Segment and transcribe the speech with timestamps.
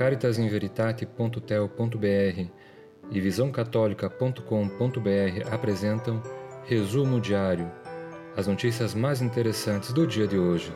[0.00, 2.46] caritasinveritate.tel.br
[3.10, 6.22] e visãocatólica.com.br apresentam
[6.64, 7.70] Resumo Diário,
[8.34, 10.72] as notícias mais interessantes do dia de hoje.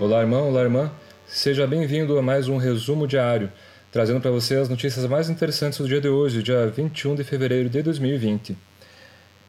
[0.00, 0.90] Olá, irmão, olá, irmã.
[1.24, 3.52] Seja bem-vindo a mais um resumo diário,
[3.92, 7.70] trazendo para você as notícias mais interessantes do dia de hoje, dia 21 de fevereiro
[7.70, 8.56] de 2020.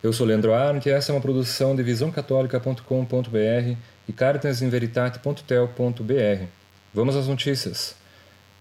[0.07, 3.75] Eu sou Leandro Arndt e essa é uma produção de visãocatólica.com.br
[4.07, 6.45] e caritasinveritate.tel.br.
[6.93, 7.93] Vamos às notícias.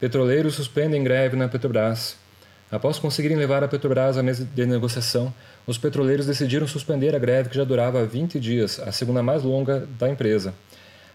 [0.00, 2.16] Petroleiros suspendem greve na Petrobras.
[2.68, 5.32] Após conseguirem levar a Petrobras à mesa de negociação,
[5.68, 9.86] os petroleiros decidiram suspender a greve que já durava 20 dias, a segunda mais longa
[10.00, 10.52] da empresa.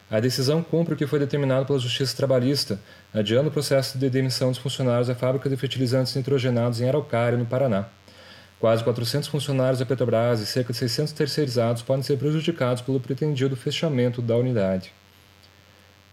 [0.09, 2.79] A decisão cumpre o que foi determinado pela Justiça Trabalhista,
[3.13, 7.45] adiando o processo de demissão dos funcionários da fábrica de fertilizantes nitrogenados em Araucária, no
[7.45, 7.87] Paraná.
[8.61, 13.55] Quase 400 funcionários da Petrobras e cerca de 600 terceirizados podem ser prejudicados pelo pretendido
[13.55, 14.93] fechamento da unidade.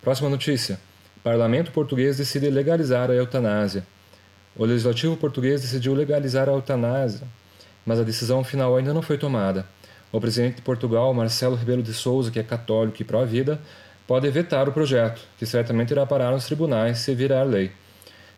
[0.00, 0.81] Próxima notícia.
[1.22, 3.87] Parlamento português decide legalizar a eutanásia.
[4.56, 7.28] O legislativo português decidiu legalizar a eutanásia,
[7.84, 9.67] mas a decisão final ainda não foi tomada.
[10.11, 13.61] O presidente de Portugal, Marcelo Rebelo de Souza, que é católico e pró-vida,
[14.06, 17.70] pode vetar o projeto, que certamente irá parar nos tribunais se virar lei.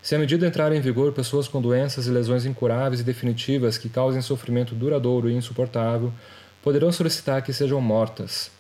[0.02, 3.90] Se a medida entrar em vigor, pessoas com doenças e lesões incuráveis e definitivas que
[3.90, 6.10] causem sofrimento duradouro e insuportável
[6.62, 8.50] poderão solicitar que sejam mortas.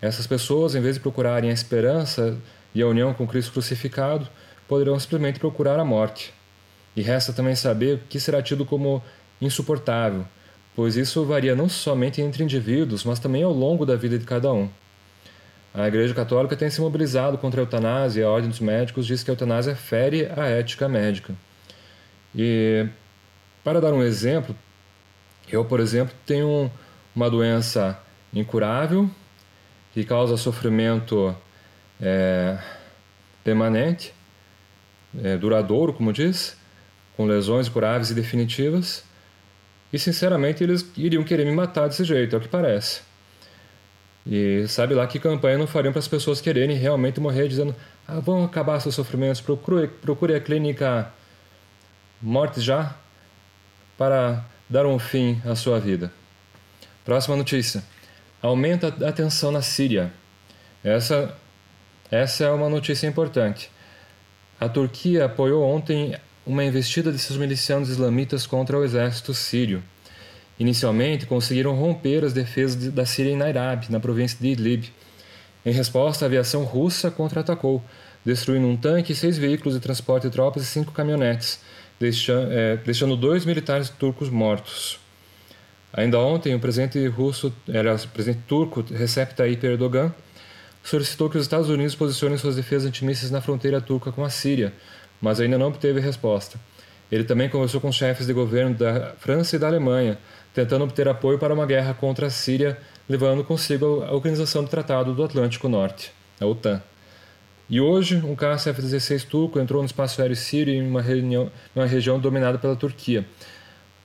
[0.00, 2.36] Essas pessoas, em vez de procurarem a esperança
[2.74, 4.28] e a união com Cristo crucificado,
[4.68, 6.34] poderão simplesmente procurar a morte.
[6.94, 9.02] E resta também saber o que será tido como
[9.40, 10.26] insuportável,
[10.76, 14.52] pois isso varia não somente entre indivíduos, mas também ao longo da vida de cada
[14.52, 14.68] um.
[15.74, 19.22] A Igreja Católica tem se mobilizado contra a eutanásia e a Ordem dos Médicos diz
[19.22, 21.34] que a eutanásia fere a ética médica.
[22.34, 22.86] E,
[23.62, 24.56] para dar um exemplo,
[25.50, 26.70] eu, por exemplo, tenho
[27.14, 28.00] uma doença
[28.32, 29.10] incurável
[29.92, 31.34] que causa sofrimento
[32.00, 32.58] é,
[33.42, 34.14] permanente,
[35.22, 36.56] é, duradouro, como diz,
[37.16, 39.04] com lesões curáveis e definitivas.
[39.92, 43.07] E, sinceramente, eles iriam querer me matar desse jeito, é o que parece.
[44.30, 47.74] E sabe lá que campanha não fariam para as pessoas quererem realmente morrer, dizendo:
[48.06, 51.10] ah, vão acabar seus sofrimentos, procure, procure a clínica
[52.20, 52.94] Morte Já
[53.96, 56.12] para dar um fim à sua vida.
[57.06, 57.82] Próxima notícia:
[58.42, 60.12] aumenta a tensão na Síria.
[60.84, 61.34] Essa,
[62.10, 63.70] essa é uma notícia importante.
[64.60, 69.82] A Turquia apoiou ontem uma investida de seus milicianos islamitas contra o exército sírio.
[70.58, 74.92] Inicialmente, conseguiram romper as defesas da Síria em Nairab, na província de Idlib.
[75.64, 77.82] Em resposta, a aviação russa contra-atacou,
[78.24, 81.60] destruindo um tanque, seis veículos de transporte de tropas e cinco caminhonetes,
[82.00, 84.98] deixando, é, deixando dois militares turcos mortos.
[85.92, 90.12] Ainda ontem, o presidente russo, era o presidente turco Recep Tayyip Erdogan,
[90.82, 94.72] solicitou que os Estados Unidos posicionem suas defesas antimísseis na fronteira turca com a Síria,
[95.20, 96.58] mas ainda não obteve resposta.
[97.10, 100.18] Ele também conversou com chefes de governo da França e da Alemanha,
[100.52, 105.14] tentando obter apoio para uma guerra contra a Síria, levando consigo a Organização do Tratado
[105.14, 106.82] do Atlântico Norte, a OTAN.
[107.70, 111.86] E hoje, um caça F-16 turco entrou no espaço aéreo sírio em uma, reunião, uma
[111.86, 113.26] região dominada pela Turquia.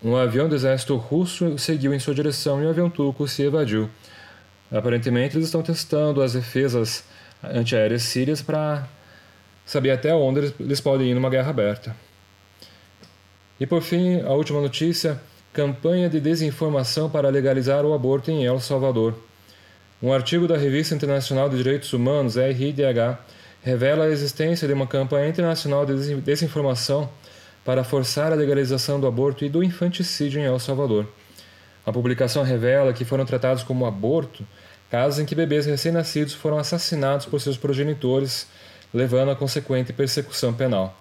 [0.04, 3.90] Um avião do exército russo seguiu em sua direção e o avião turco se evadiu.
[4.70, 7.06] Aparentemente, eles estão testando as defesas
[7.42, 8.86] antiaéreas sírias para
[9.66, 11.96] saber até onde eles podem ir numa guerra aberta.
[13.64, 15.22] E por fim, a última notícia:
[15.54, 19.16] campanha de desinformação para legalizar o aborto em El Salvador.
[20.02, 23.20] Um artigo da Revista Internacional de Direitos Humanos, RIDH,
[23.62, 27.10] revela a existência de uma campanha internacional de desinformação
[27.64, 31.08] para forçar a legalização do aborto e do infanticídio em El Salvador.
[31.86, 34.46] A publicação revela que foram tratados como aborto
[34.92, 38.46] casos em que bebês recém-nascidos foram assassinados por seus progenitores,
[38.94, 41.00] levando a consequente persecução penal.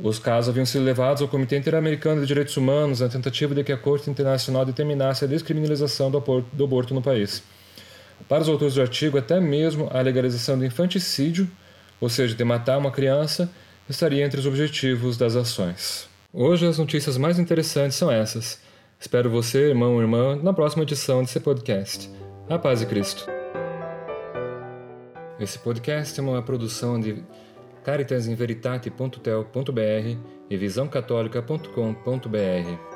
[0.00, 3.72] Os casos haviam sido levados ao Comitê Interamericano de Direitos Humanos na tentativa de que
[3.72, 7.42] a Corte Internacional determinasse a descriminalização do aborto no país.
[8.26, 11.50] Para os autores do artigo, até mesmo a legalização do infanticídio,
[12.00, 13.50] ou seja, de matar uma criança,
[13.88, 16.08] estaria entre os objetivos das ações.
[16.32, 18.60] Hoje as notícias mais interessantes são essas.
[18.98, 22.08] Espero você, irmão ou irmã, na próxima edição desse podcast.
[22.48, 23.26] A paz de Cristo.
[25.38, 27.22] Esse podcast é uma produção de
[27.84, 30.16] caritasinveritate.tel.br
[30.50, 32.91] e visãocatólica.com.br.